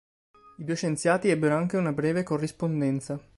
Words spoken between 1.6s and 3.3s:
una breve corrispondenza.